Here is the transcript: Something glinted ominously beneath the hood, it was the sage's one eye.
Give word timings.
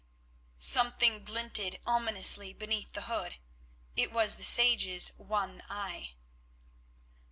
Something 0.57 1.23
glinted 1.23 1.79
ominously 1.85 2.53
beneath 2.53 2.93
the 2.93 3.03
hood, 3.03 3.35
it 3.95 4.11
was 4.11 4.37
the 4.37 4.43
sage's 4.43 5.09
one 5.15 5.61
eye. 5.69 6.15